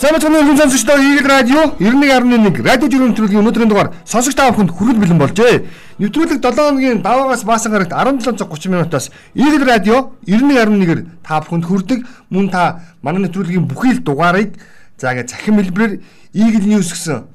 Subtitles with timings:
[0.00, 4.72] Сайн мэцгийн хүн сонсогчдоо Игэл радио 91.1 радио жирийн нэвтрүүлгийн өнөөдрийн дугаар сонсогч та бүхэнд
[4.72, 5.68] хүрэл бэлэн болжээ.
[6.00, 12.08] Нэвтрүүлэг 7 хоногийн даваагаас баасан гарагт 1730 минутаас Игэл радио 91.1-ээр та бүхэнд хүрдэг.
[12.32, 14.56] Мөн та манай нэвтрүүлгийн бүхий л дугаарыг
[14.96, 16.00] за ингээ захин хэлбэрээр
[16.32, 17.28] Игэл News гэсэн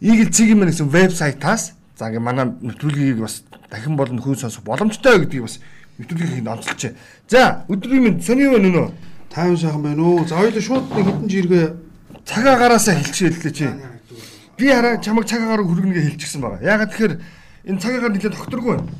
[0.00, 5.20] Игэл цэгийн мэн гэсэн вебсайтаас за ингээ манай нэвтрүүлгийг бас дахин болон хүн сонсох боломжтой
[5.20, 5.60] гэдгийг бас
[6.00, 6.96] нэвтрүүлгийг онцолж.
[7.28, 8.88] За өдрийн минь сони юу вэ нөө?
[9.28, 10.24] Тайван сайхан байна уу?
[10.24, 11.66] За хоёул шууд нэг хитэн жиргээ
[12.26, 13.66] цаг агаараасаа хэлчихээ чи.
[14.58, 16.60] Би хараа чамайг цаг агаараа хүргэнгээ хэлчихсэн байгаа.
[16.60, 17.14] Ягаад тэгэхээр
[17.70, 18.90] энэ цаг агаар нэлээд докторгүй байна.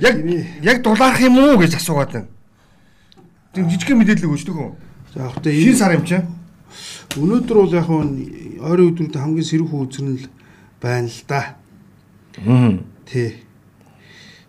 [0.00, 0.16] Яг
[0.64, 2.28] яг дулаарах юм уу гэж асуугаад байна.
[3.52, 4.68] Тэг жижиг мэдээлэл өгч төгөө.
[5.12, 6.16] За яг тэ энэ сар юм чи.
[7.20, 10.26] Өнөөдөр бол яг нь ойрын өдрүүд хамгийн сэрүүх үзэр нь л
[10.80, 11.58] байна л да.
[12.46, 12.78] Аа.
[13.04, 13.42] Тий.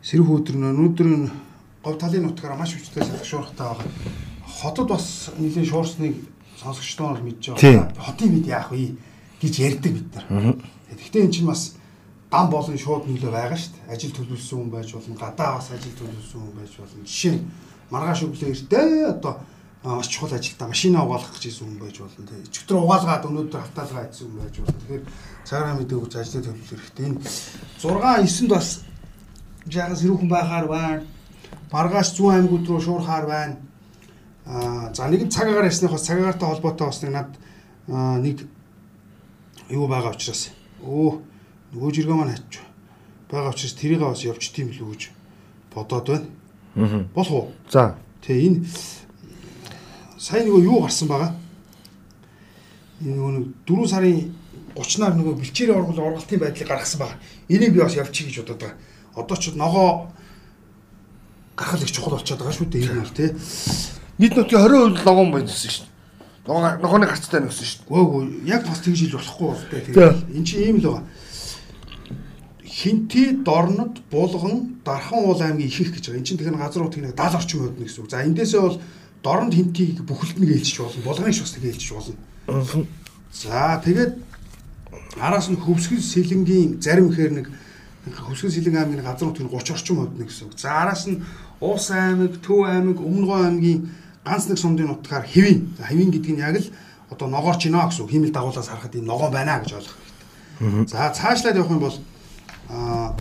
[0.06, 1.28] Сэрүүх өдөр нь өнөөдөр нь
[1.84, 3.90] говь талын нутгаараа маш хүчтэй салхишуурхтай байгаа.
[4.46, 6.14] Хотод бас нэлийн шуурсныг
[6.62, 7.92] сонсогчдоо бол мэдж байгаа.
[7.98, 8.94] Хотын бид яах вэ
[9.42, 10.56] гэж ярьдаг бид нар.
[10.94, 11.74] Гэхдээ эн чинь бас
[12.30, 13.94] дан болон шууд нөлөө байгаа шүү дээ.
[13.94, 17.06] Ажил төлөвлөсөн хүн байж болно, гадаа бас ажил төлөвлөсөн хүн байж болно.
[17.10, 17.46] Жишээ нь
[17.90, 19.34] маргааш өглөө эртээ одоо
[19.82, 22.26] маш чухал ажилдаа машина угаалгах гэж ирсэн хүн байж болно.
[22.30, 24.80] Тэгээ өчигдөр угаалгаад өнөөдөр автаалгаа хийсэн хүн байж болно.
[24.86, 25.04] Тэгэхээр
[25.50, 27.06] цагаан мэдээ өгч ажлыг төлөвлөх хэрэгтэй.
[27.10, 27.20] Энэ
[27.82, 28.68] 6 9-нд бас
[29.66, 31.04] жаахан сэрүүхэн байхаар байна.
[31.74, 33.56] Маргааш зүүн аймагуд руу шуурхаар байна
[34.46, 37.30] Аа за нэг цаг агаар ясных бас цаг агаартай холбоотой бас нэг над
[37.88, 38.48] нэг
[39.70, 40.50] юу байгаа учраас
[40.82, 41.22] өө
[41.74, 42.60] нөгөө жиргээ маань хатч
[43.30, 45.04] байгаа учраас тэрийг бас явчих тийм л үү гэж
[45.74, 46.28] бодоод байна.
[46.76, 47.06] Аа.
[47.14, 47.52] Болох уу?
[47.70, 47.96] За.
[48.26, 48.66] Тэгээ энэ
[50.18, 51.32] сайн нөгөө юу гарсан байгаа?
[53.02, 54.34] Энэ нөгөө нэг 4 сарын
[54.76, 57.18] 30-наар нөгөө бэлчээрийн оргол оргалтын байдлыг гаргасан байгаа.
[57.48, 58.78] Энийг би бас явчих гэж бодоод байгаа.
[59.16, 60.12] Одоо ч ногоо
[61.56, 63.30] гаргал их чухал болчиход байгаа шүү дээ энэ бол тий.
[64.22, 66.46] Нийт нутгийн 20% логон байсан шүү дээ.
[66.46, 67.90] Ногоо ногооны гарцтай нэгсэн шүү дээ.
[67.90, 69.82] Гөөгүй яг бас тэгж ил болохгүй бол тээ.
[69.90, 71.06] Тэгээд эн чинь ийм л байгаа.
[72.62, 76.22] Хинти дорнод булган дархан уул аймгийн ихэх гэж байгаа.
[76.22, 78.12] Эн чинь тэгэхээр газар нутгийн нэг 70 орчим хувьд нэгсэн үг.
[78.14, 78.78] За эндээсээ бол
[79.26, 81.02] дорнод хинтийг бүхэлд нь ээлжиж болно.
[81.02, 82.86] Булганы шус нэг ээлжиж болно.
[83.34, 84.14] За тэгээд
[85.18, 87.50] араас нь хөвсгөл сэлэнгийн зарим ихээр нэг
[88.06, 90.62] хөвсгөл сэлэнг аймгийн газар нутгийн 30 орчим хувьд нэгсэн үг.
[90.62, 91.26] За араас нь
[91.62, 93.82] Уус аймаг, Төв аймаг, Өмнөгөө аймгийн
[94.26, 95.76] ганц нэг сумдын нутгаар хэвийн.
[95.78, 96.70] За хэвийн гэдэг нь яг л
[97.10, 98.12] одоо ногоорч гинэ гэсэн үг.
[98.12, 99.98] Хиймэл дагуулаас харахад энэ ногоо байна гэж ойлгох
[100.60, 100.88] хэрэгтэй.
[100.88, 101.98] За цаашлаад явах юм бол
[102.70, 103.16] аа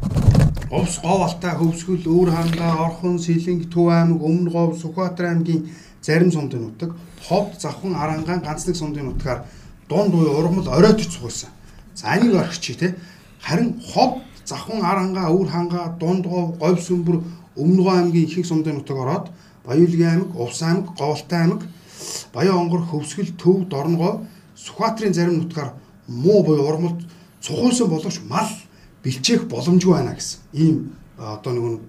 [0.70, 5.66] Овс говалтай хөвсгөл өөр хангаа орхон сэлэнг төв аймаг өмнө говь Сүхбаатар аймгийн
[5.98, 6.94] зарим сумдын нутаг
[7.26, 9.50] ховд завхан арангаан ганц нэг сумдын нутгаар
[9.88, 11.50] дунд буй ургамал оройтч цугсан.
[11.96, 12.94] За энийг орхичи те.
[13.42, 17.18] Харин ховд завхан арангаа өөр хангаа дунд говь говь сүмбэр
[17.58, 19.26] өмнөгөө аймгийн ихэнх сумдын нутаг ороод
[19.70, 21.62] Баяулгийн аймаг, Увс аймаг, Говьлтай аймаг,
[22.34, 24.26] Баян онгор, Хөвсгөл, Төв, Дорногов,
[24.58, 25.74] Сүхбаатарын зарим нутгаар
[26.08, 27.06] муу буюу урмалд
[27.40, 28.50] цухуулсан боловч мал
[29.04, 30.40] бэлчээх боломжгүй байна гэсэн.
[30.52, 31.80] Ийм одоо нэг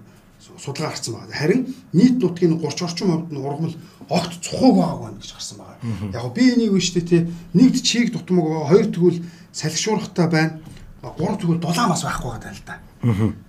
[0.58, 1.34] судалгаа гарсан байна.
[1.34, 3.74] Харин нийт нутгийн 30 орчим хувьд нь ургамал
[4.08, 5.76] огт цухууг байгаагүй байна гэж гарсан байна.
[6.14, 10.60] Яг би энийг штэ те нэгд чийг дутмаг байгаа, хоёр тэгвэл салхишуурхтай байна.
[11.02, 12.78] Гурав тэгвэл дулаан бас байхгүй байгаа л да.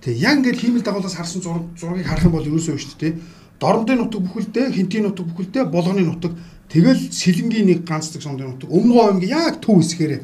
[0.02, 1.40] Тэгээ яг ингээд хиймэл дагуулаас харсан
[1.78, 3.14] зургийг харах юм бол ерөөсөө шүү дээ.
[3.60, 6.32] Дорнодын нутаг бүхэлдээ, хинтийн нутаг бүхэлдээ, болгоны нутаг
[6.68, 10.22] тэгэл сэлэнгийн нэг ганцдаг сумдын нутаг өмнөгөө аймгийн яг төв хэсгээрээ.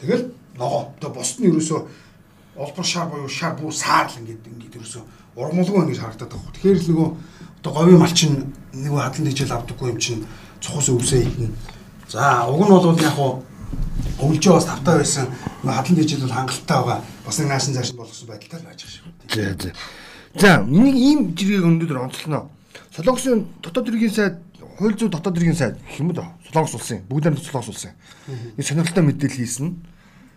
[0.00, 0.24] Тэгэл
[0.56, 0.94] ногоо.
[1.00, 1.80] Тэгээ босд нь ерөөсөө
[2.56, 5.02] олбор шар буюу шар бүр саарл ингээд ингээд ерөөсөө
[5.36, 6.54] ургамалгүй байна гэж харагдаад байгаа.
[6.54, 7.08] Тэгэхээр л нөгөө
[7.60, 8.32] одоо говийн малчин
[8.72, 10.24] нэг хадлан дижэл авдаггүй юм чинь
[10.60, 11.56] цухус өвсөө идэнэ.
[12.08, 13.42] За уг нь бол яг хуу
[14.20, 15.26] өвлжөө бас тавтай байсан
[15.64, 17.00] нөгөө хадлан дижил бол хангалттай байгаа.
[17.24, 19.04] Бас нэг наашин заашин болгосон байдалтай л байж шүү.
[19.32, 19.70] За за.
[20.34, 22.50] За энийг ийм жиргэг өнөөдөр онцлоно.
[22.94, 24.36] Солонгосын дотоод иргэн сайд
[24.78, 26.22] хууль зүйн дотоод иргэн сайд гэх юм уу?
[26.46, 27.98] Солонгос улсын бүгд нь солонгос улсын.
[28.54, 29.74] Энэ сонирхолтой мэдээлэл хийсэн.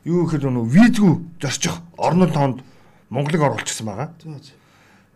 [0.10, 2.66] Юу гэхээр нөгөө визгүй зорчих орнол тоонд
[3.14, 4.10] Монголыг оруулчихсан байгаа.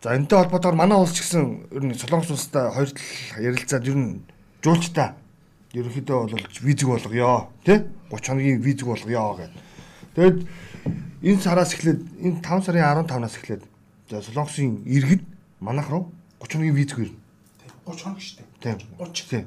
[0.04, 3.98] За энэтэй холбоотойгоор манай улс ч гэсэн ер нь солонгос улстай хоёр тал ярилцаад ер
[3.98, 4.22] нь
[4.62, 5.18] жуулчтай
[5.74, 7.81] ерөнхийдөө бол визэг болгоё тий
[8.13, 9.62] 30 хоногийн визэг болгоё гэдэг.
[10.13, 10.38] Тэгэд
[11.25, 13.63] энэ сараас эхлээд энэ 5 сарын 15-наас эхлээд
[14.09, 15.24] за солонгосын иргэд
[15.59, 17.18] манайх руу 30 хоногийн визэг ирнэ.
[17.86, 18.75] 30 хоног шүү дээ.
[18.75, 19.45] Тийм 30 тийм.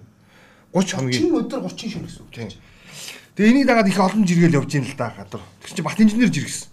[0.73, 2.31] 30 хоногийн 30 өдөр 30 шин гэсэн үг.
[2.35, 2.49] Тийм.
[3.37, 5.41] Тэгээ энийг дагаад их олон жиргэл явж ийн л да гадар.
[5.65, 6.69] Тэр чинь бат инженер жиргэсэн.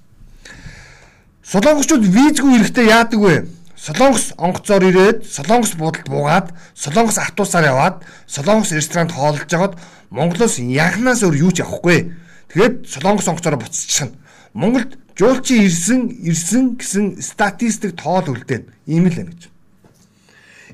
[1.47, 3.47] Солонгосчууд визгүй ирэхдээ яадаг вэ?
[3.77, 9.79] Солонгос онгоцоор ирээд Солонгос буудалд буугаад Солонгос автобусаар яваад Солонгос ресторанд хооллож жагаад
[10.09, 12.11] Монголоос янхнаас өөр юу ч авахгүй.
[12.51, 14.11] Тэгээд Солонгос онгоцоор буцчихна.
[14.51, 18.69] Монголд жуулчин ирсэн ирсэн гэсэн статистик тоол үлдээн.
[18.85, 19.49] Ийм л байна гэж.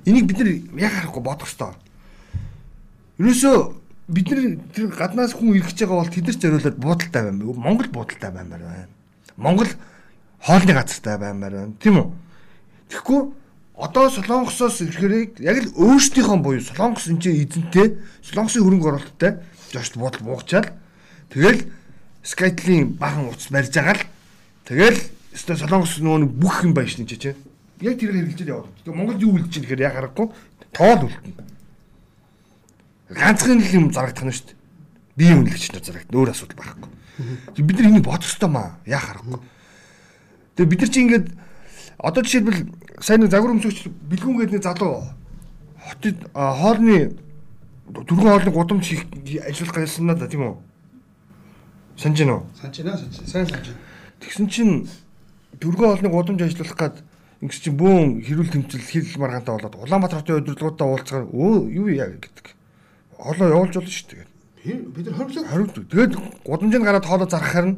[0.05, 0.51] Энийг бид нар
[0.83, 1.73] яг харахгүй бодох ёстой.
[3.17, 3.55] Ерөөсөө
[4.11, 7.39] бид нар тэр гаднаас хүн ирэх гэж байгаа бол тэд нар зориулаад буудалтай байна.
[7.39, 8.87] Монгол буудалтай баймаар байна.
[9.37, 9.71] Монгол
[10.43, 11.73] хоолны газартай баймаар байна.
[11.79, 12.07] Тийм үү?
[12.91, 13.21] Тэгэхгүй
[13.79, 19.39] одоо Солонгосоос ирэхэрэг яг л өөрсдийнхөө буюу Солонгос энэ эзэнтэй Солонгосын хөрөнгө оруулалттай
[19.71, 20.69] жошт буудал буугачаал
[21.33, 21.71] тэгэл
[22.21, 24.05] Skytel-ийн бахан утас барьж байгаа л
[24.67, 24.99] тэгэл
[25.33, 27.35] өстой Солонгос нөгөө бүх юм байж нэг чичээ.
[27.81, 28.69] Яг тэр хэрэгжилж яваад.
[28.85, 30.27] Тэгээ Монгол юу үлдэж чинь гэхээр яг харахгүй
[30.71, 31.41] тоол үлдэнэ.
[33.13, 34.59] Ганцхан л юм зарагдах нь шүү дээ.
[35.17, 36.17] Бие үнэлэгч нар зарагдана.
[36.17, 36.89] Өөр асуудал байхгүй.
[37.59, 38.79] Бид нар энийг бодох ёстой маа.
[38.85, 39.41] Яг харахгүй.
[40.55, 41.27] Тэгээ бид нар чи ингээд
[41.97, 42.61] одоо жишээлбэл
[43.01, 45.03] сайн нэг загвар өмсөгч бэлгүүн гэдэг нэг залуу
[45.83, 47.17] хотод хоолны
[47.89, 49.03] дөрвөн хоолны гудамж хийх
[49.43, 50.55] ажиллах гэсэн надаа тийм үү?
[51.97, 52.39] Санж гинөө?
[52.57, 53.15] Санж байна, санж.
[53.27, 53.67] Сайн санж.
[54.23, 54.87] Тэгсэн чинь
[55.59, 56.95] дөрвөн хоолны гудамж ажиллах гад
[57.43, 62.15] ингэс чинь бөөн хэрүүл тэмцэл хил маргаантай болоод Улаанбаатар хотын удирдлагуудаа уулзгаар өө юу яа
[62.15, 62.55] гэдэг.
[63.19, 64.79] Хоолоо явуулж болно шүү дээ.
[64.95, 65.43] Бид нар хориглоо.
[65.43, 65.75] Хариулт.
[65.91, 66.13] Тэгээд
[66.47, 67.77] гудамжинд гараад хоолоо зархахаар нь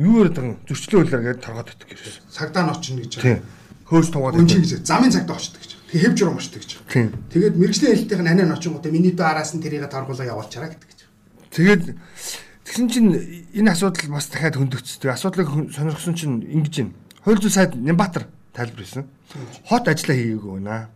[0.00, 2.24] юу яриад байгаа зөрчлөө үйлээр гээд торгоод өгдөг гэсэн.
[2.32, 3.12] Цагдаа нь очно гэж.
[3.20, 3.38] Тийм.
[3.84, 4.40] Хөөс тугаад.
[4.40, 5.70] Үнчи гэж замын цагдаа очдөг гэж.
[5.92, 6.72] Тэгээ хэв журам очдөг гэж.
[6.88, 7.08] Тийм.
[7.28, 11.00] Тэгээд мэрэгжлийн хэлтийнх нь анаа очингуудаа миний дөө араас нь тэрийг торгуулаа явуулчаараа гэдэг гэж.
[11.52, 11.82] Тэгээд
[12.64, 13.10] тэгсэн чинь
[13.52, 15.12] энэ асуудал бас дахиад хөндөгцдөг.
[15.12, 16.94] Асуудлыг сонирхсон чинь ингэж юм.
[17.24, 19.06] Хууль зүйн сайд Нямбатар тайлбарласан.
[19.68, 20.88] Хот ажиллаа хийгээгүй байна.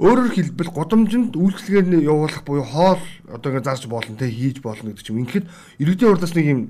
[0.00, 4.96] Өөрөөр хэлбэл гудамжинд үйлчлэгээр нь явуулах буюу хоол одоо ингэ зарж болно те хийж болно
[4.96, 5.46] гэдэг чинь ингэхэд
[5.76, 6.60] иргэдийн урдаас нэг юм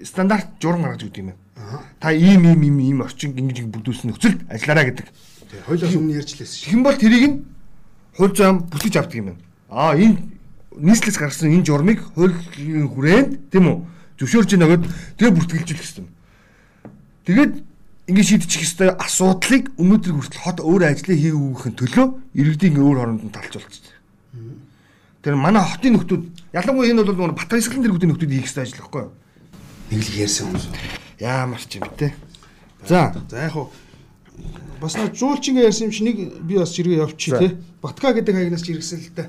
[0.00, 1.84] стандарт журам гаргаж өгд юм байна.
[2.00, 5.06] Та ийм ийм ийм ийм орчин ингэж бүрдүүлсэн нөхцөлд ажиллаараа гэдэг.
[5.52, 6.72] Тэгээ хоёлоос өмнө ярьж лээсэн шүү.
[6.72, 7.36] Юм бол тэрийг нь
[8.16, 9.40] хууль зүйн бүсгэж авдаг юм байна.
[9.68, 10.16] Аа энэ
[10.76, 13.76] нийслэлс гаргасан энэ журмыг хуулийн хүрээнд тийм үү
[14.20, 14.84] зөвшөөрж өгөөд
[15.16, 16.06] тэгээ бүртгэлжүүлэх хэрэгтэй.
[17.26, 17.52] Тэгээд
[18.06, 22.06] ингэ шийдчих ёстой асуудлыг өнөөдөр хүртэл хот өөр ажлыг хийгээхийн төлөө
[22.38, 23.96] иргэдийн өөр хооронд нь талж болчихсон.
[25.26, 26.22] Тэр манай хотын нөхдүүд
[26.54, 29.12] ялангуяа энэ бол нөгөө Батбаясгалан дэргүүдийн нөхдүүд хийх ёстой ажил байхгүй юу?
[29.90, 30.72] Нэг л ярьсан юм шүү.
[31.18, 32.14] Яамар ч юм бэ.
[32.86, 33.10] За.
[33.26, 33.74] За яг хуу
[34.80, 37.56] бас нэг жуулчингээ ярьсан юм чи нэг би бас жиргээ явчих тий.
[37.82, 39.28] Батка гэдэг хаягнаас жиргсэн л дээ.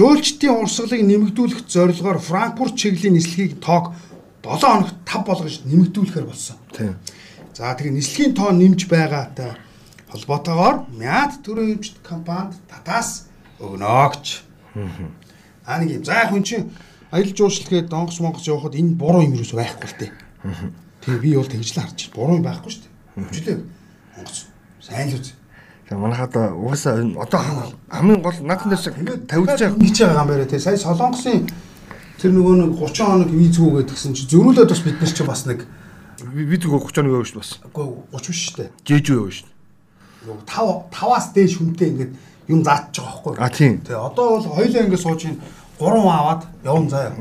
[0.00, 3.92] Жуулчдын урсгалыг нэмэгдүүлэх зорилгоор Франкфурт чиглэлийн нислэгийг тоог
[4.40, 6.56] 7 хоногт 5 болгож нэмэгдүүлэхээр болсон.
[6.72, 6.96] Тийм.
[7.52, 9.60] За тэгээ нислэгийн тоо нэмж байгаатай
[10.08, 13.28] холбоотойгоор мяд төрийн хэмжит компанид татаас
[13.60, 13.84] өгнө
[14.16, 14.40] гэж.
[15.68, 16.04] Аа нэг юм.
[16.08, 16.72] За хүн чинь
[17.12, 20.12] аялал жуулчлалгээд донгос монгос явахад энэ буруу юм юус байхгүй л дээ.
[21.04, 22.16] Тэгээ би бол тэгж л харж байна.
[22.16, 23.28] Буруу юм байхгүй шүү дээ.
[23.28, 23.58] Хүчлээ.
[24.16, 24.48] Монгос
[24.80, 25.36] сайн л үз.
[25.90, 27.40] За манайхад угаасаа одоо
[27.90, 28.94] хамгийн гол наадхан дээр шиг
[29.26, 30.60] тавьж байгаа хийж байгаа юм байна те.
[30.60, 31.50] Сая Солонгосын
[32.22, 35.66] тэр нөгөө нэг 30 хоног визгүй гэдгсэн чи зөрүүлээд бас бид нар чи бас нэг
[36.22, 37.50] зөвхөн 30 оног явж бас.
[37.66, 38.70] үгүй 30 биш шүү дээ.
[38.86, 39.50] Жээжүү явж шүү.
[40.46, 42.12] 5 5-аас дээш хүнтэй ингээд
[42.54, 43.34] юм зааж байгаа байхгүй.
[43.42, 43.74] А тийм.
[43.82, 45.42] Тэгээ одоо бол хоёлаа ингээд сууж ин
[45.74, 47.12] 3 аваад явна заяа.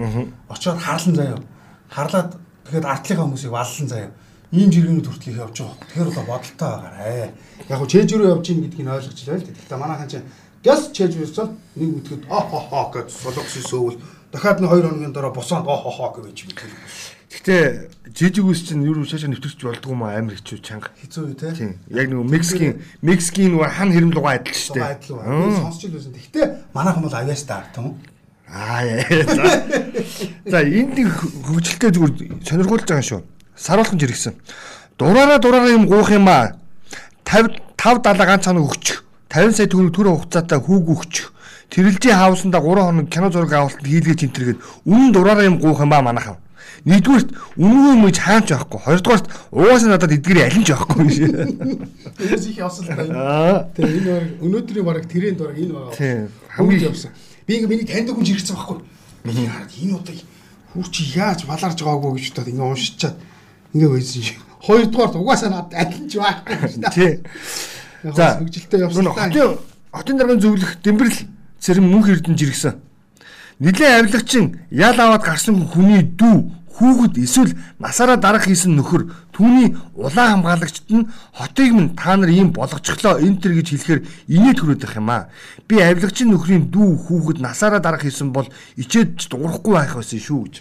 [0.45, 1.42] Очоод харлан заяа.
[1.89, 2.38] Харлаад
[2.69, 4.13] тэгээд артлынхаа хүмүүсийг валлан заяа.
[4.51, 5.77] Ийм жиргэний төртлийг явж байгаа.
[5.93, 7.33] Тэгэхээр бол бодолтой байгаарэ.
[7.69, 9.45] Яг хөө чэйж рүү явж ийн гэдгийг ойлгож л байл.
[9.45, 10.25] Гэхдээ манайхан чинь
[10.65, 14.01] гяс чэйж үсэл нэг үтгэд оо хо хо гэж солонгосын сөөвөл
[14.33, 16.57] дахиад нэг 2 хоногийн дараа босоод оо хо хо гэж юм.
[17.29, 20.89] Гэхдээ жижигүүс чинь юу шаашаа нэвтэрч болдгоо маа амар хэцүү чанга.
[20.97, 21.53] Хэцүү үү те?
[21.53, 21.77] Тийм.
[21.93, 24.97] Яг нэг Мексикийн Мексикийн нөгөө хан хэрэм лугаа адил шүү дээ.
[24.97, 25.61] Адил үү?
[25.61, 26.13] Сонсч л байсан.
[26.18, 28.01] Гэхдээ манайхан бол авьяас таарсан.
[28.49, 29.06] Аа яа.
[30.49, 30.57] За.
[30.65, 31.09] Энд нэг
[31.45, 32.13] хөгжилтэй зүгээр
[32.49, 33.21] сонирхуулж байгаа шүү.
[33.59, 34.33] Саруулхан жиргсэн.
[34.97, 36.56] Дураараа дураараа юм гуух юм аа.
[37.25, 39.04] 50 5 70 ганц хоног өгчих.
[39.30, 41.33] 50 сая төгрөг төр хугацаатай хүүг өгчих.
[41.69, 46.01] Тэрэлжийн хаусандаа 3 хоног кино зураг авалтанд хийлгээ тэмтэргээд үнэн дураараа юм гуух юм аа
[46.01, 46.39] манайхан.
[46.87, 48.80] Нэгдүгürt үнгүй юм гэж хаанч байхгүй.
[48.80, 51.19] Хоёрдугаарт угаасаа надад эдгэрийн алинч байхгүй биш.
[52.16, 53.68] Тэрс их явсан л байна.
[53.75, 55.95] Тэгээ энэ өнөөдрийн баг тренд баг энэ байгаа.
[55.99, 56.31] Тийм.
[56.56, 57.11] Хамгийн явсан.
[57.44, 58.78] Би ингээ миний таньдаг хүн жиргсэн байхгүй.
[59.28, 60.16] Би хараад энэ удаа
[60.87, 63.16] чи яаж баларж байгаагүй гэж бодоод ингээ уншичаад
[63.73, 64.38] ингээ байсан шиг.
[64.59, 66.56] Хоёрдугаарт угаасаа надад алинч байхгүй.
[66.94, 67.19] Тий.
[68.04, 69.07] За хөгжилтэй явсан.
[69.14, 69.57] Хотын
[69.92, 71.18] хотын даргын зөвлөх Дэмбэрл
[71.59, 72.76] цэрэн мөнх эрдэнэ жиргсэн.
[73.59, 80.40] Нилийн авилагчин ял аваад гарсан хүний дүү хүүхэд эсвэл насаараа дарах хийсэн нөхөр түүний улаан
[80.40, 85.09] хамгаалагчд нь хотыг минь та нар ийм болгочихлоо энтер гэж хэлэхээр инээд хүрээд байх юм
[85.11, 85.28] аа.
[85.68, 88.47] Би авилагчин нөхрийн дүү хүүхэд насаараа дарах хийсэн бол
[88.80, 90.56] ичээд дуурахгүй байх байсан шүү гэж.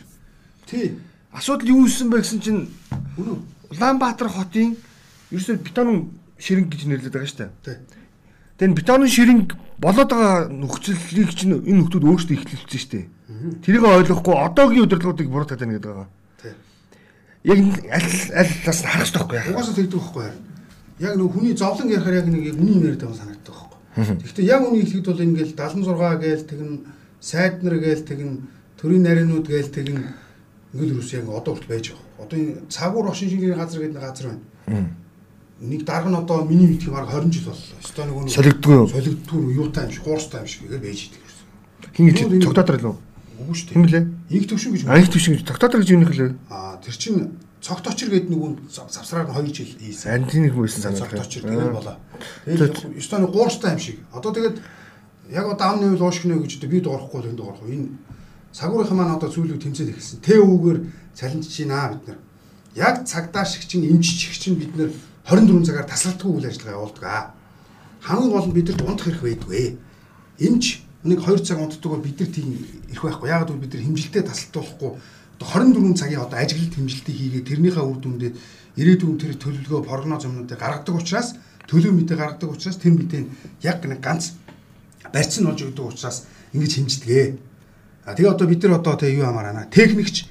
[0.66, 0.98] Тий.
[1.32, 2.68] Асуудал юу исэн бэ гэсэн чинь
[3.68, 4.76] Улаанбаатар хотын
[5.30, 7.52] ерөөсөө бетон ширэнг гэж нэрлэдэг байгаа шүү дээ.
[7.64, 7.76] Тий.
[8.58, 13.06] Тэгээ бетонын ширэнг болоод байгаа нөхцөлийг чинь энэ нөхдүүд өөрсдөө ихлүүлсэн шүү дээ.
[13.62, 16.08] Тэрийг ойлгохгүй одоогийн удирдлагуудыг буруутгаад байна гэдэг байгаа.
[17.44, 17.58] Яг
[17.92, 19.52] аль аль талаас нь харах хэрэгтэй байхгүй яа.
[19.52, 20.42] Угаасаа тэгдэг байхгүй харин.
[20.98, 23.78] Яг нэг хүний зовлон ярихаар яг нэг үнийн яриад байгаа санагддаг байхгүй.
[24.26, 26.72] Гэхдээ яг үнийг хэлэхэд бол ингээл 76 гээл тэгэн
[27.20, 28.32] сайд нар гээл тэгэн
[28.74, 29.98] төрийн нарийнууд гээл тэгэн
[30.74, 32.24] ингээд юус яг одоо хүртэл байж байгаа.
[32.24, 34.88] Одоо энэ цагуур ошин шингийн газар гэдэг нэг газар байна.
[35.58, 37.78] Нэг дарга нь одоо миний мэдхий баг 20 жил боллоо.
[37.82, 38.86] Өстой нөгөө нэг Солигдгүй юу?
[38.86, 41.46] солигдтгүй юутай юм шиг, хуурстай юм шиг ингээд байж идэг гэсэн.
[41.98, 42.96] Хин гэж тогтоотор л уу?
[43.42, 43.86] Үгүй шүү дээ.
[43.86, 44.00] блэ?
[44.38, 44.82] Инх төвшин гэж.
[44.86, 46.30] Анх төвшин гэж тогтоотор гэж юу нэх лээ?
[46.50, 47.18] Аа тэр чинь
[47.58, 50.10] цогт очир гэдэг нөгөө завсраар нь 2 жил хийсэн.
[50.14, 51.00] Анх нэг байсан санаа.
[51.02, 51.96] цогт очир тэгээд болоо.
[52.46, 53.98] Тэгээд өстой нэг гуурстай юм шиг.
[54.14, 54.56] Одоо тэгээд
[55.34, 57.62] яг одоо ам нэвэл уушгинэ гэж би дуурахгүй л энэ дуурах.
[57.66, 57.88] Энэ
[58.52, 60.20] цагуурынхан маань одоо зүйлүүд тэмцээд ирсэн.
[60.24, 60.78] Тэ үгээр
[61.14, 62.18] цалинжиж байна бид нар.
[62.74, 64.90] Яг цагдаа шиг чин эмчиж шиг чин бид нар
[65.26, 67.34] 24 цагаар тасралтгүй үйл ажиллагаа явуулдаг.
[68.00, 69.76] Хамгийн гол нь бид нар унтах хэрэг байдгүй.
[70.38, 72.48] Эмч нэг 2 цаг унтдаг бол бид нар тийм
[72.88, 73.28] ирэх байхгүй.
[73.28, 74.92] Яг бол бид нар хэмжилтэд тасалтуулахгүй
[75.38, 78.32] одоо 24 цагийн одоо ажиглалт хэмжилтийг хийгээд тэрнийхээ үр дүндээ
[78.74, 81.38] ирээдүйн тэр төлөвлөгөө прогноз юмнуудыг гаргадаг учраас
[81.70, 83.30] төлөв мэдээ гаргадаг учраас тэр мэдээ нь
[83.62, 84.34] яг нэг ганц
[85.14, 87.38] барьцсан болж өгдөг учраас ингэж хэмждэг.
[88.08, 89.68] А тэгээ одоо бид нар одоо тэг юу амаар байна.
[89.68, 90.24] Техникч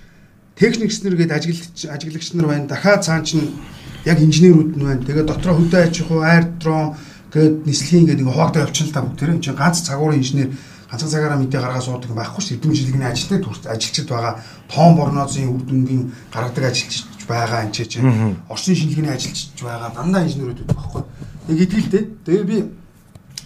[0.58, 2.66] техникч нар гээд ажиглагч ажиглагч нар байна.
[2.66, 3.54] Дахиад цаан чинь
[4.02, 5.06] яг инженерүүд нь байна.
[5.06, 6.98] Тэгээ дотроо хөдөө аж ахуй, аэродром
[7.30, 10.50] гээд нислэгийн гээд ингээ хуваагдаа явчихна л та бүгд тэр энэ чинь ганц цагуурын инженер
[10.90, 12.56] ганцхан цагаараа мэдээ гаргаа суудаг байхгүй шүү.
[12.58, 14.34] Эдгээр жилийн хүрт ажилчид байгаа.
[14.72, 16.04] Тоон борнозын үр дүнгийн
[16.34, 19.94] гаргадаг ажилчид байгаа энэ чинь орчин шинжилгээний ажилчид байгаа.
[19.94, 21.04] Дандаа инженерүүд байдаг байхгүй.
[21.52, 22.04] Нэг идэлтэй.
[22.26, 22.58] Тэгээ би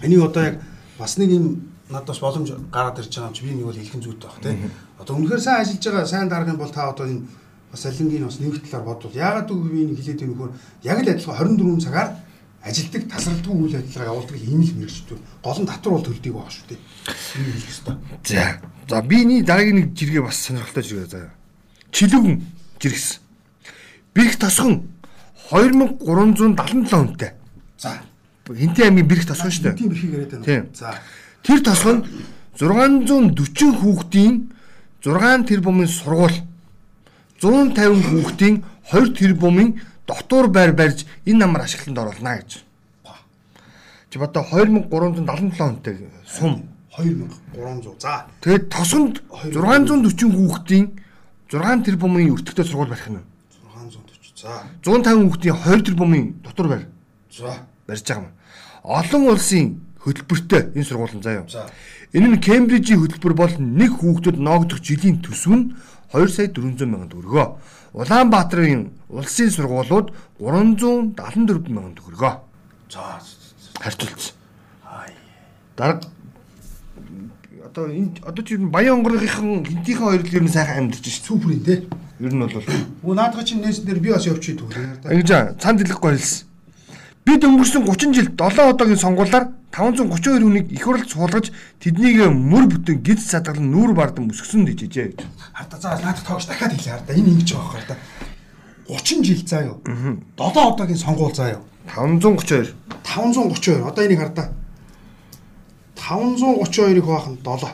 [0.07, 0.55] энийг одоо яг
[0.95, 4.29] бас нэг юм надаас боломж гараад ирж байгаа юм чи би нэг бол хэлхэн зүйтэй
[4.31, 4.55] баг тий.
[4.99, 7.27] Одоо үнэхээр сайн ажиллаж байгаа сайн дарга юм бол та одоо энэ
[7.71, 10.51] бас алингийн бас нэг талаар бодвол яагаад гэвэл би нэг хэлээд юм нөхөр
[10.83, 12.09] яг л адилхан 24 цагаар
[12.61, 15.17] ажилтдаг тасралтгүй үйл ажиллагаа явуулдаг ийм л мэрэгчтэй.
[15.41, 16.79] Гол нь татвар бол төлдөг байгаа шүү дээ.
[17.41, 17.95] Энэ хэлэх ёстой.
[18.21, 18.61] За.
[18.87, 21.33] За биний дараагийн нэг жиргээ бас сонирхолтой жиргээ заяа.
[21.89, 22.37] Чилүүгэн
[22.77, 23.17] жиргсэн.
[24.13, 24.93] Бэрх тосгон
[25.49, 27.31] 2377 хүнтэй.
[27.81, 27.97] За.
[28.45, 29.79] Хинтээ аймгийн бэрх тосгон шүү дээ.
[29.81, 30.45] Тийм бэрхийг яриад байна.
[30.45, 30.63] Тийм.
[30.77, 31.01] За.
[31.43, 32.05] Тэр тосгонд
[32.59, 34.53] 640 хүүхдийн
[35.03, 36.37] 6 тэрбумын сургууль
[37.41, 38.55] 150 хүүхдийн
[38.91, 42.61] 2 тэрбумын дотуур байр барьж энэ намар ашиглалтанд оруулна гэж.
[44.11, 46.67] Чи бодоо 2377 хүнтэй сум.
[46.97, 47.97] 2300.
[47.99, 48.25] За.
[48.41, 50.85] Тэгээд тосгонд 640 хүүхдийн
[51.49, 53.23] 6 тэрбумын өртөгтэй сургууль барих нь.
[53.73, 54.37] 640.
[54.37, 54.67] За.
[54.83, 56.85] 150 хүүхдийн 2 тэрбумын дотуур байр
[57.31, 57.65] За.
[57.87, 58.29] барьж байгаа юм.
[58.83, 61.45] Олон улсын хөтөлбөртэй энэ сургууль заяа.
[61.49, 61.69] За.
[62.13, 65.65] Энэ нь Кембрижийн хөтөлбөр бол нэг хүүхдэд ноогдох жилийн төсөв нь
[66.13, 67.47] 2 сая 400 мянган төгрөгөө.
[67.93, 72.33] Улаанбаатарын улсын сургуулиуд 374 мянган төгрөгөө
[72.89, 73.21] За.
[73.79, 74.35] харьцуулсан.
[75.77, 76.01] Дарга
[77.71, 81.39] одоо энэ одоо чи Баян онгорынхын хинтийнхэн хоёр л ер нь сайхан амьдарч шүү.
[81.39, 81.87] Супер тий.
[82.19, 82.51] Ер нь бол
[83.07, 85.07] Өө наадах чинь нээс дээр би бас явчих да.
[85.15, 86.50] Ингэж цаанд дэлгэхгүй хэлсэн.
[87.25, 92.97] Бид өнгөрсөн 30 жилд 7 удаагийн сонгуулиар 532 хүнийг их хурлд суулгаж тэднийг мөр бүтэн
[93.05, 95.21] гиз садгалан нүүр бардан өсгсөн гэж.
[95.53, 97.13] Харта за наадах тоогч дахиад хэлээ харта.
[97.13, 97.97] Энэ ингэж байгаа хэрэг да.
[98.89, 99.77] 30 жил заа юу.
[99.85, 101.63] 7 удаагийн сонгуул заа юу.
[101.93, 102.73] 532.
[103.05, 103.85] 532.
[103.85, 104.49] Одоо энийг хардаа.
[105.95, 107.69] 532-ыг хуваах нь 7.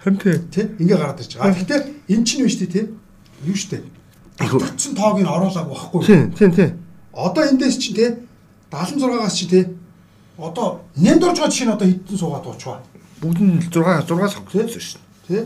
[0.00, 0.38] Харин тий.
[0.54, 0.66] Тий?
[0.78, 1.52] Ингээ гараад ирж байгаа.
[1.52, 1.80] Гэхдээ
[2.14, 2.86] эн чинь юу штэ тий?
[3.44, 3.82] Юу штэ?
[4.40, 6.00] Бүтсэн тоог нь оруулаагүй байхгүй.
[6.08, 6.70] Тий, тий, тий.
[7.12, 8.10] Одоо эндээс чинь тий
[8.70, 9.64] 76-аас чи тий
[10.38, 12.78] одоо нэмд орж байгаа жишээ нь одоо хитэн суугаад уучваа.
[13.20, 15.42] Бүгд нь 6 6-аас сонгосон шүү Тий?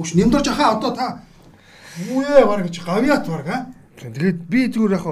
[0.00, 1.06] Үш нэмд орж ахаа одоо та
[2.10, 3.60] үе баг гэж гавьяат баг аа.
[4.00, 5.06] Тэгээд би зүгээр яг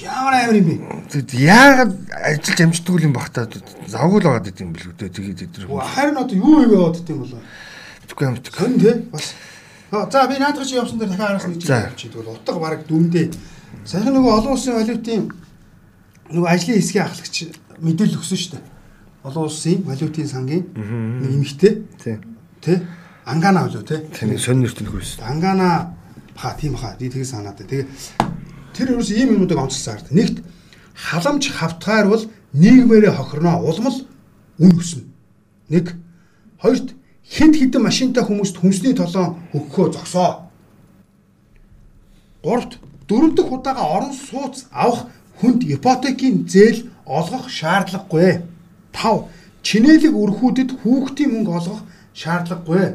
[0.00, 0.76] Ямар амар юм бэ?
[1.36, 3.44] Яагаад ажиллаж амждаг юм бах та
[3.86, 7.20] завгүй л байгаа гэдэг юм бэл үү тэгээд эдгээр Харин одоо юу юм яваад дим
[7.20, 7.40] болоо.
[8.08, 8.36] мэдгүй юм.
[8.40, 8.94] Хэн тий?
[9.12, 9.34] Бас.
[9.90, 11.92] За би наадах чи явсан дээр дахиад араас нэг За.
[11.96, 13.28] чи тэгвэл утга баг дүндээ.
[13.84, 15.22] Саяхан нөгөө олон улсын валютын
[16.30, 17.36] нөгөө ажлын хэсгийн ахлагч
[17.80, 18.64] мэдээлэл өгсөн шүү дээ.
[19.24, 21.72] Олон улсын валютын сангийн нэг эмэгтэй
[22.02, 22.16] Тий.
[22.60, 22.78] тий
[23.24, 23.98] Ангана болоо тий.
[24.12, 25.20] Тэний сонир нэрт нөхөөс.
[25.22, 25.94] Ангана
[26.36, 27.70] ха тийм хаа би тэгээ санаад байна.
[27.70, 27.86] Тэгээ
[28.74, 30.10] тэр ерөөс ийм юмнуудыг онцлсан хард.
[30.10, 30.36] Нэгт
[30.94, 33.96] халамж хавтгаар бол нийгмээрээ хохирноо улмал
[34.58, 35.04] үн өснө.
[35.68, 35.94] Нэг
[36.58, 36.96] хоёрт
[37.28, 40.50] хэд хэдэн машинтай хүмүүст хүнсний толон өгөхөө зогсоо.
[42.42, 45.10] Гуравт дөрөв дэх удаага орон сууц авах
[45.42, 48.46] хүнд ипотекийн зээл олгох шаардлагагүй.
[48.94, 49.26] Тав
[49.66, 51.80] чинээлэг өрхүүдэд хүүхдийн мөнгө олгох
[52.14, 52.86] шаардлагагүй.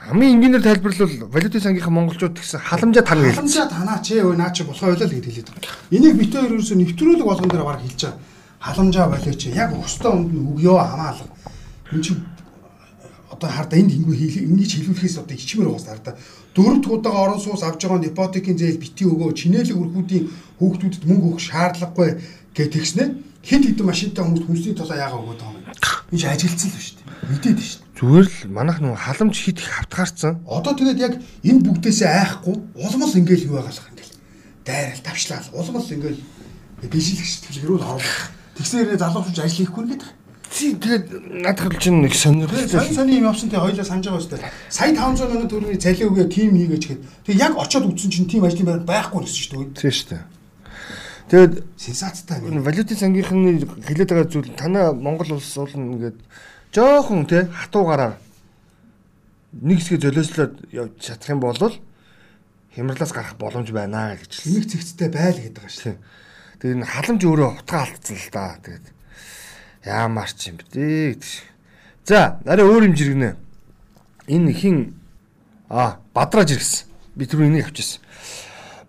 [0.00, 3.36] Хамгийн энгийнээр тайлбарлал валютын сангийнхаа монголчууд гэсэн халамжаа тань гээл.
[3.36, 5.76] Халамжаа танаа чи өө наа чи болохоо ойлоо л гэж хэлээд байгаа.
[5.92, 8.18] Энийг бит хоёр ерөөсөө нэвтрүүлэг болгон дээр баг хэлж байгаа.
[8.64, 11.28] Халамжаа болоо чи яг өстой өмд нь өгөө хамаалга.
[11.92, 12.16] Энд чи
[13.40, 16.20] одоо харда энд ингэ хэл ингэж хэлүүлэхээс одоо хичмээр уус харда.
[16.52, 20.24] Дөрөв тудаага орон суус авж байгаа ипотекийн зээл бити өгөө чинээлэг өрхүүдийн
[20.60, 22.08] хүүхдүүдэд мөнгө өгөх шаардлагагүй
[22.52, 23.04] гэж тэгснэ.
[23.40, 25.72] Хэд хэдэн машинтай хүмүүс хүнсний толоо яага өгөөд байгаа юм.
[26.12, 27.08] энэ ажилтсан л шүү дээ.
[27.32, 27.96] Мэдээд шүү дээ.
[27.96, 30.32] Зүгээр л манайх нөгөө халамж хит их хавтгаарцсан.
[30.44, 34.14] Одоо тэгээд яг энэ бүгдээсээ айхгүй улмал ингээл юу байгаалах ингээл
[34.68, 36.20] дайрал тавчлаа улмал ингээл
[36.84, 38.20] бижилэгч төлгөрүүл оруулах.
[38.60, 40.04] Тэгснээр залуучууд ажил хийхгүй нэгэд.
[40.50, 41.06] Тий тэгээд
[41.46, 42.66] надад чинь нэг сонирхолтой.
[42.66, 44.50] Сонь сони юм явсан тий хоёлаа санаж байгаа шүү дээ.
[44.66, 48.42] Сая 500 мянган төгрөгийн цалин өгөө тим хийгээч гэхэд тэг яг очиод үзсэн чинь тим
[48.42, 49.78] ажлын байр байхгүй гэсэн шүү дээ.
[49.78, 50.24] Тийм шүү дээ.
[51.30, 56.18] Тэгээд Сенсацтай энэ валютын сангийнхны хэлээд байгаа зүйл танаа Монгол улс бол ингээд
[56.74, 58.18] жоохон тий хатуугаараа
[59.54, 61.54] нэг хэсгээ золиослоод явж чадах юм бол
[62.74, 64.50] хямралаас гарах боломж байна гэж хэлсэн.
[64.50, 65.96] эмэг цэгцтэй байл гэдэг байгаа шүү.
[66.58, 68.58] Тэгээд энэ халамж өөрөө утгаа алдсан л да.
[68.66, 68.86] Тэгээд
[69.84, 70.64] яамаар ч юм бэ
[71.16, 71.24] гэдэг.
[72.04, 73.36] За, арай өөр юм жиргэнэ.
[74.28, 74.94] Энэ хин
[75.68, 76.86] а бадраж ирсэн.
[77.14, 78.02] Би түрүү энийг авчихсан.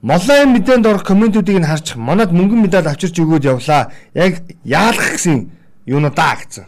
[0.02, 3.94] Молайн мэдээнд орох комментүүдийг нь харж манад мөнгөн медаль авчирч өгөөд явлаа.
[4.18, 5.52] Яг яалах гэсэн
[5.86, 6.66] юунуудаа гэсэн.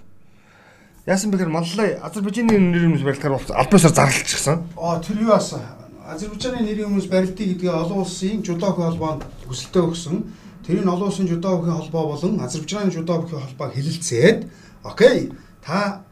[1.10, 3.58] Яасан бэхэр Маллай Азербайджаны нэр юмс барилдахаар болсон.
[3.58, 4.64] Албаасаар зарлалчихсан.
[4.78, 5.60] Аа тэр юу аса
[6.08, 10.18] Азербайджаны нэрийн хүмүүс барилдыг гэдгээ олон улсын жудоог холбоонд хүсэлтээ өгсөн.
[10.64, 14.48] Тэрийг олон улсын жудогийн холбоо болон Азербайджаны жудогийн холбоог хэлэлцээд
[14.84, 16.04] окей та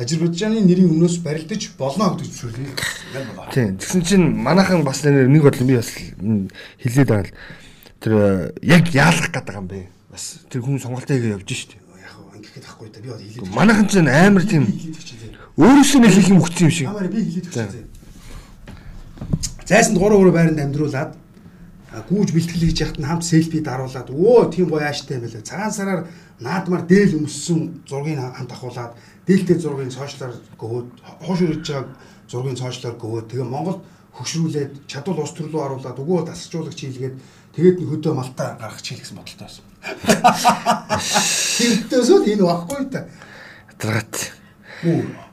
[0.00, 2.72] Азербайджаны нэрийн өмнөөс барилдаж болно зөвшөөрлөө.
[3.12, 3.52] Яг байна.
[3.52, 3.76] Тийм.
[3.76, 7.36] Тэгсэн чинь манайхан бас нэг бодлоо би бас хэлээд байгаа л
[8.00, 9.92] тэр э, яг яалах гэдэг юм бэ.
[10.08, 11.76] Бас тэр хүн сонголтоо хийгээ явж штэ.
[12.00, 13.52] Яг ингэхэд ахгүй да би одоо хэлээд.
[13.52, 14.64] Манайхан ч амар тийм
[15.60, 16.88] өөрөөсөө нэг хийх юм өгсөн юм шиг.
[16.88, 17.84] Ямар би хэлээд дээ.
[19.68, 21.19] Зайсанд 3 3 байранд амьдруулад
[21.90, 25.42] гүүж бэлтгэл хийж яхад нь хамт селфи даруулад өө тийм гоё ааштай юм байлаа.
[25.42, 26.00] Цагаан сараар
[26.38, 28.94] наадмаар дээл өмссөн зургийг хамт ахуулаад
[29.26, 30.88] дээлтэй зургийг цоошлоор гөвөөд
[31.26, 31.90] хоош үрж байгаа
[32.30, 33.82] зургийг цоошлоор гөвөөд тэгээ Монголд
[34.14, 37.16] хөшрүүлээд чадвал ус төрлөө харуулад өгөө тасалжуулагч хийлгээд
[37.58, 39.66] тэгээд хөдөө малтаа гаргах чийл гэсэн бодолтой байсан.
[41.58, 43.10] Тэгтээсөө энэ баггүй та.
[43.74, 44.14] Ядаргаат.
[44.86, 45.29] Мүү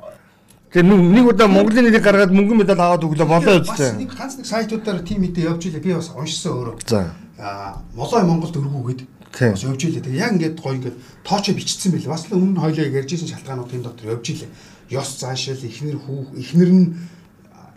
[0.67, 4.03] Тэгээ нэг удаа Монголын нэрийг гаргаад мөнгөн медаль аваад өглөө болоо Бас үстэй.
[4.03, 5.79] нэг ганц нэг сайтуудаар тим мэдээ явж илээ.
[5.79, 6.75] Би бас уншсан өөрөө.
[6.83, 7.15] За.
[7.39, 9.01] Аа, молой Монголд өргүүгээд
[9.31, 10.03] бас явж илээ.
[10.03, 12.11] Тэгээ яг ингээд гоё ингээд тоочо бичсэн байлээ.
[12.11, 14.51] Бас л өмнө хоёлоо ярьжсэн шалтгаанууд энэ дотор явж илээ.
[14.91, 16.87] Ёс заашил, ихнэр хүүх, ихнэр нь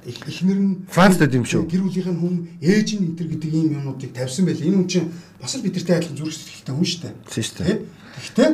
[0.06, 1.68] ихнэр нь Францд байд юм шүү.
[1.70, 4.66] Гэр бүлийнх нь хүн, ээж нь төр гэдэг ийм юмнуудыг тавьсан байлээ.
[4.66, 7.14] Энэ хүн чинь бас л бидэртэй адилхан зүрх сэтгэлтэй хүн шүү дээ.
[7.28, 7.78] Тийм шүү дээ.
[8.16, 8.50] Гэхдээ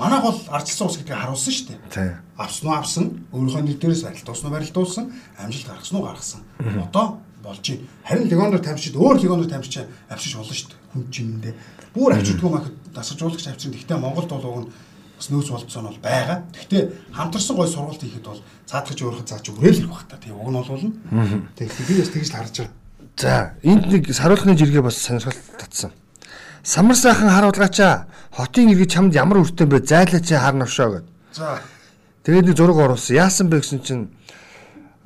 [0.00, 2.16] манайх бол ардчилсан ус гэдгийг харуулсан шүү дээ.
[2.40, 3.04] Авсан уу авсан,
[3.36, 5.04] өөрийнхөө нэр дээрээс барилдуулсан уу барилдуулсан,
[5.36, 6.40] амжилт гаргасан уу гаргасан.
[6.88, 7.84] Одоо болж байна.
[8.04, 10.80] Харин легоноор тамшид өөр легоноор тамшиж авчиж болно шүү дээ.
[10.92, 11.54] Хүн чимэндээ.
[11.94, 13.72] Бүр авчидгүй мах дасгалжуулагч авчин.
[13.72, 14.72] Гэхдээ Монголд бол уг нь
[15.16, 16.38] бас нөөц болцсон нь бол байгаа.
[16.52, 16.82] Гэхдээ
[17.12, 20.16] хамтарсан гой сургалт хийхэд бол цаадахж өөрөхөд цаач өгөөл ирэх бах та.
[20.16, 20.84] Тийм уг нь бол.
[21.56, 22.76] Тэгэхээр би бас тэгж л харж байгаа.
[23.20, 25.92] За, энд нэг саруулхны жиргээ бас сонирхол татсан.
[26.62, 29.80] Самар сайхан харуулгаачаа хотын иргэж чамд ямар өртөө бэ?
[29.80, 31.06] Зайлаач харна өшөө гэд.
[31.32, 31.60] За.
[32.24, 33.16] Тэгээд нэг зураг оруулсан.
[33.16, 34.08] Яасан бэ гэсэн чинь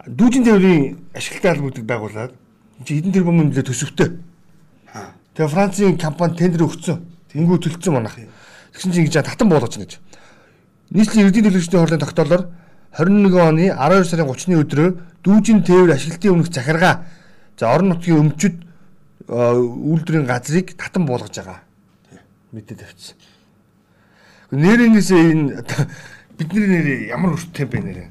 [0.06, 2.34] дүүжин тээврийн ашигтай албуудыг байгуулад
[2.82, 4.18] чи хэдэн тэрбум нөлөө төсөвтэй.
[5.38, 7.06] Тэгээ Францын компани тендер өгсөн.
[7.30, 8.18] Тэнгүү төлцсөн манах.
[8.74, 9.98] Тэгсэн чинь ингэж татан буулгаж байна гэж.
[10.90, 12.42] Нийслэлийн эрдэнэ төлөвчдийн хурлын тогтоолоор
[12.98, 14.88] 21 оны 12 сарын 30-ны өдрөө
[15.22, 17.06] дүүжин тээвэр ашиглалтын өмнөх захиргаа
[17.58, 18.54] за орон нутгийн өмчөд
[19.28, 21.60] үйлдвэрийн газрыг татан буулгаж байгаа.
[22.52, 23.16] Мэдээ тавьчихсан.
[24.52, 25.64] Нэрнээсээ энэ
[26.38, 28.04] бидний нэр ямар өрттэй бэ нэрэ?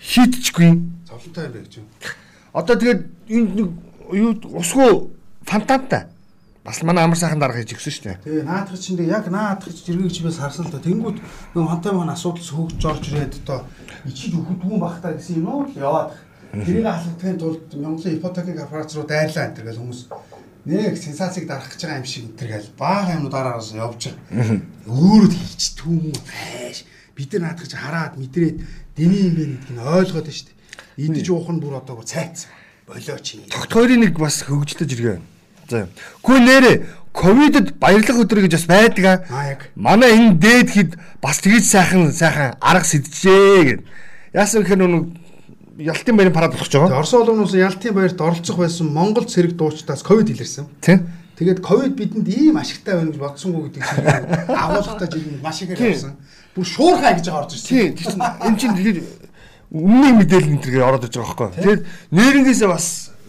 [0.00, 0.70] Шийдчихгүй.
[1.06, 1.86] Зовлонтой юм бэ гэж юм.
[2.52, 3.68] Одоо тэгээд энэ нэг
[4.12, 5.10] юу усгүй
[5.46, 6.10] фантантай.
[6.66, 8.18] Бас манай амар сайхан дарга хийж өгсөн шүү дээ.
[8.26, 10.82] Тэгээ наадах чинь яг наадах жиргэг чимээс харсан л да.
[10.82, 11.22] Тэнгүүд
[11.54, 13.62] нөгөө хантай маань асуудал хөгж орж ирээд одоо
[14.02, 16.18] ичиж өгдгүүн бахтаа гэсэн юм уу яваад.
[16.50, 20.00] Тэрийг халагдахын тулд Монголын ипотекийн корпорац руу дайрлаа энэ гэл хүмүүс
[20.66, 24.60] нэг сенсацийг дарах гэж байгаа юм шиг энэ гэл баага юмнууд араас явж байгаа.
[24.90, 26.82] Өөрөө хэлж түүм хайш.
[27.14, 28.56] Бид нар наадах чинь хараад мэдрээд
[28.98, 31.06] дэний юм бэ гэдгийг ойлгоод байна шүү дээ.
[31.06, 32.50] Идэж уух нь бүр одоо цайцсан.
[32.82, 33.46] Болооч юм.
[33.46, 35.18] Тогт хоёрын нэг бас хөгжлөж иргээ.
[35.70, 35.86] За.
[36.26, 36.72] Хүү нэрэ
[37.14, 39.58] ковидд баярлах өдөр гэж бас байдаг аа.
[39.78, 40.90] Манай энэ дээд хэд
[41.22, 43.80] бас тэгж сайхан сайхан арга сэджээ гэв.
[44.34, 45.14] Яасан гэхээр нүг
[45.78, 46.98] ялтын баярын парад Тэгээ байгаа.
[46.98, 50.66] Орос улмаас ялтын баярт оролцох байсан Монгол цэрэг дуучдаас ковид илэрсэн.
[50.80, 51.08] Тийм.
[51.36, 55.92] Тэгээд ковид бидэнд ийм ашигтай байна гэж бодсонгүй гэдэг чинь агуулгатай жил маш Тийм.
[55.92, 56.16] явсан.
[56.56, 57.68] Бүр шуурхай гэж байгаа орж ирсэн.
[57.68, 58.16] Тийм.
[58.40, 58.98] Энэ чинь тэгээд
[59.68, 61.60] өмнө мэдээлэл энэ төргээ ороод иж байгаа байхгүй.
[61.60, 61.82] Тэгээд
[62.16, 62.86] нэрнгээсээ бас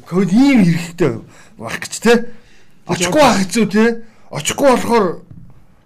[0.08, 1.12] ковид ийм хэрэгтэй
[1.60, 2.14] баг гэж те.
[2.88, 3.84] Очихгүй ах хэцүү те.
[4.32, 5.06] Очихгүй болохоор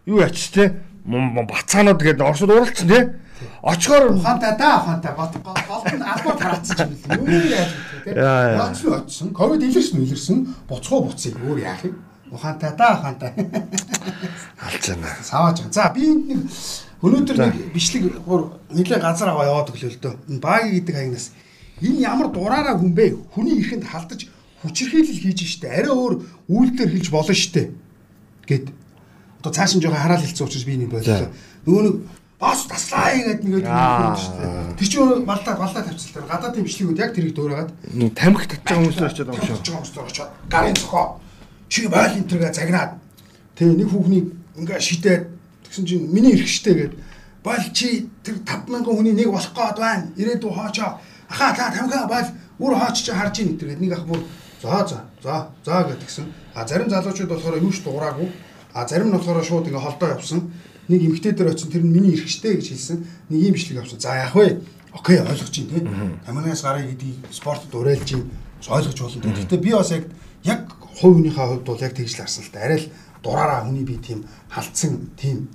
[0.05, 0.77] юу яач те.
[1.09, 2.99] Бацаанууд тэгээд орсод уралцсан те.
[3.61, 5.29] Очихоор Ухаантай да ухаантай гол
[6.51, 7.31] тараацсан ч юм уу.
[7.31, 7.71] Юу яаж
[8.05, 8.11] вэ?
[8.11, 8.67] Яа, яа.
[8.67, 9.27] Яач нь очсон.
[9.31, 10.37] Ковид илэрсэн илэрсэн.
[10.67, 11.95] Буцхуу буцыг өөр яах юм?
[12.31, 13.31] Ухаантай да ухаантай.
[14.67, 15.07] алж байна.
[15.23, 15.73] Савааж байгаа.
[15.73, 16.41] За би энд нэг
[17.01, 20.37] Өнөөдөр нэг бичлэг бүр нэлээд газар аваа яваад өглөө л дөө.
[20.37, 21.33] Баги гэдэг хаягнаас
[21.81, 23.17] энэ ямар дураараа хүн бэ?
[23.33, 24.29] Хүний ихэнд халдаж
[24.61, 25.81] хүчирхийлэл хийж штэ.
[25.81, 27.73] Арай өөр үйлдэлэр хэлж болно штэ.
[28.45, 28.69] Гэт.
[29.41, 31.33] Одоо цааш нь жоохон хараал хэлсэн учраас би нэг боллоо.
[31.65, 31.95] Нөгөө нэг
[32.41, 34.73] бас таслаа гэдэг нэг юм штэ.
[34.81, 36.25] Тэр чинь балдаа балдаа тавьчихлаа.
[36.25, 37.69] Гадаад тийм бичлэгүүд яг тэрийг дөөрөөгаад
[38.17, 39.61] тамхи байгаа хүмүүс очиод байгаа юм шүү.
[39.61, 41.05] Байгаа хүмүүс очиод гарын цохоо.
[41.69, 42.91] Чи бойл энтергээ загнаад.
[43.55, 44.23] Тэгээ нэг хүүхний
[44.57, 45.23] ингээ шидээд
[45.69, 46.93] тэгсэн чинь миний эрхштэй гээд
[47.45, 50.09] бол чи тэр 5000 хүний нэг болох гээд байна.
[50.17, 50.97] Ирээдүй хоочоо.
[51.29, 52.27] Аха та тамхи бол
[52.65, 54.25] үр хооч чи харж ийн гэдэг нэг ах бүр
[54.61, 56.25] За за за за гэдгсэн.
[56.53, 58.29] А зарим залуучууд болохоор юу ч дуураагүй.
[58.73, 60.53] А зарим нь болохоор шууд ингээ холдоо явсан.
[60.91, 62.99] Нэг эмгтээ дээр очсон тэр нь миний эрхчтэй гэж хэлсэн.
[63.31, 63.99] Нэг юм бичлэг авсан.
[64.03, 64.59] За яах вэ?
[64.91, 65.87] Окей ойлгож чинь тий.
[66.27, 68.27] Тамигаас гарыг гэдэг спортод уриалж чинь
[68.67, 69.31] ойлгож болно.
[69.31, 70.11] Гэхдээ би бас яг
[70.43, 70.67] яг
[70.99, 72.59] хувийнхаа хувьд бол яг тэгж л харсан л та.
[72.67, 72.91] Арай л
[73.23, 75.47] дураараа хүний би тийм халтсан тийм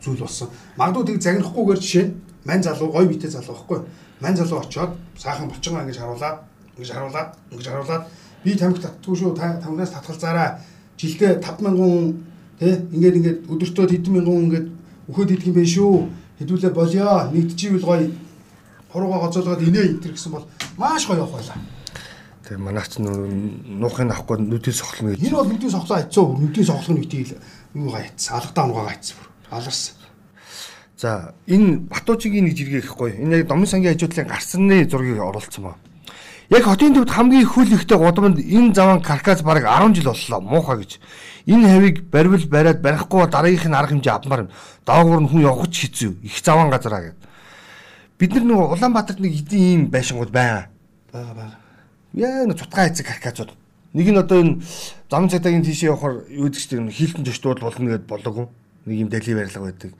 [0.00, 0.48] зүйл болсон.
[0.80, 3.84] Магадгүй тэг загнахгүйгээр жишээ нь мань залуу гой битэй залуу байхгүй.
[4.20, 6.38] Мань залуу очиод сайхан болчингаа ингэж харуулаад
[6.76, 8.04] ингэж харуулаад ингэж харуулаад
[8.44, 10.60] би тамхи татдгүй шүү та тамнаас татгалзаараа
[10.96, 12.33] жилдээ 5000
[12.64, 14.66] тий ингээд ингээд өдөртөө хэдэн мянган хүн ингээд
[15.12, 15.94] өгөхөд идэх юм байх шүү
[16.40, 18.08] хэдүүлээ болёо нэгдчихвэл гоё
[18.88, 20.48] хурууга гоцоолгоод инээ энэ гэсэн бол
[20.80, 21.58] маш гоё явах байлаа
[22.44, 25.24] Тэгээ манайч нуухыг авахгүй нүдээ сохлно гэж.
[25.24, 26.28] Энэ бол нүдээ сохлоо айцсан.
[26.44, 27.40] Нүдээ сохлох нэг тийм
[27.72, 28.36] юу гайцсан.
[28.36, 29.16] Алгадаа унгаа гайцсан.
[29.48, 29.96] Аларсан.
[31.00, 33.16] За энэ Батуужигийн нэг жиргээ ихгүй.
[33.16, 35.80] Энэ яг Домын сангийн хажуудлын гарсны зургийг оруулсан ба.
[36.50, 40.76] Яг хотын төвд хамгийн хөл ихтэй гудамд энэ заван каркас бараг 10 жил боллоо муухай
[40.84, 41.00] гэж.
[41.48, 44.50] Энэ хавийг баривал бариад барихгүй дараагийнх нь арга хэмжээ авмаар юм.
[44.84, 46.20] Доогуур нь хүн явах ч хэцүү.
[46.20, 47.18] Их заван газараа гэд.
[48.20, 50.68] Бид нар нөгөө Улаанбаатарт нэг эдийн ийм байшингууд байгаа.
[51.12, 51.56] Бага бага.
[52.12, 53.56] Яа нэг цутгаа эцэг каркасууд.
[53.96, 54.60] Нэг нь одоо энэ
[55.08, 58.52] зам цагдаагийн тийшээ явахаар юу гэж тийм хилтэн төштүүд болно гэд болоогүй.
[58.84, 59.96] Нэг юм дали барилга байдаг.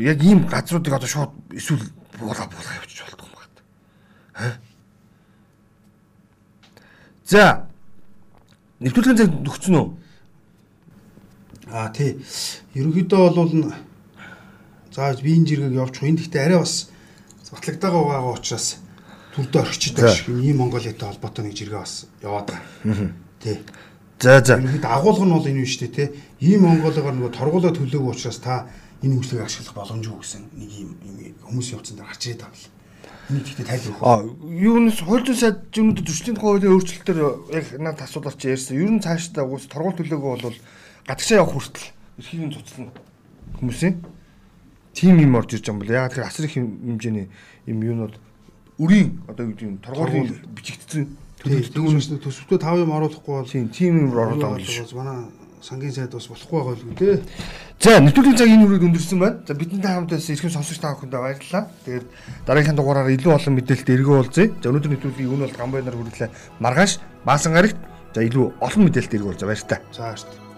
[0.00, 1.84] Яг ийм газруудыг одоо шууд эсвэл
[2.16, 3.60] буула буула явчих болдог юм байна.
[4.32, 4.69] Аа
[7.30, 7.70] За.
[8.82, 9.86] Нэвтрүүлгийн цаг нөхцөн үү?
[11.70, 12.18] Аа тий.
[12.74, 13.70] Ерөнхийдөө бол
[14.90, 16.90] зааж биеийн жиргэг явж хуин гэхдээ арай бас
[17.54, 18.82] батлагдаагаа байгаа учраас
[19.38, 23.14] төрдөө байгаа шиг ийм Монголитой холбоотой нэг жиргээ бас яваад байгаа.
[23.38, 23.62] Тий.
[24.18, 24.58] За за.
[24.58, 26.08] Ерөнхийдөө агуулга нь бол энэ юм шүү дээ тий.
[26.50, 28.66] Ийм Монголоор нөгөө торгуулаа төлөөгүй учраас та
[29.06, 30.90] энэ үйлчлэгийг ашиглах боломжгүй гэсэн нэг юм
[31.46, 32.79] хүмүүс явцсан дээр гарч ирээд байгаа
[33.30, 34.02] юм Энийг гэхдээ тайлбарлах.
[34.02, 37.18] Аа, юунаас хууль зүйн сайд зүүнүүд зөрчлийн тухай хуулийн өөрчлөлтөөр
[37.54, 38.74] яг надад асуудал чи ярьсан.
[38.74, 40.58] Ер нь цаашдаа уус торгуул төлөөгөө бол
[41.06, 41.86] гадагшаа явах хүртэл
[42.18, 42.92] эрхийг нь цуцлана
[43.60, 43.94] хүмүүсийн
[44.94, 47.26] тим юм орж ирж байгаа юм бол яг тэр асар их хэмжээний
[47.70, 48.14] юм юунууд
[48.82, 51.04] үрийн одоо юу гэдэг юм торгуулийн бичигдсэн
[51.40, 54.92] төлөвлөлтөөр төсөвтөө 5 юм оруулахгүй бол тийм тим юм оруулаад байгаа юм шиг.
[54.96, 55.30] Манай
[55.60, 57.22] сангийн сайд бас болохгүй байгаа л үү те.
[57.80, 59.40] За нэвтрүүлгийн цаг энэ үрийг өндөрсөн байна.
[59.46, 61.64] За бидэнтэй хамт байсан эрхэм сонсогч та бүхэндээ баярлалаа.
[61.84, 62.06] Тэгээд
[62.44, 64.52] дараагийн дугаараар илүү олон мэдээлэлд эргөө уулзъя.
[64.60, 66.30] За өнөөдөр нэвтрүүлгийг өнөө бол гамбайнаар хүргэлээ.
[66.60, 66.92] Маргааш
[67.24, 67.78] Маасан гарагт
[68.12, 69.48] за илүү олон мэдээлэлд эргөө уулзъя.
[69.48, 69.76] Баяр та.
[69.92, 70.49] За баяр та.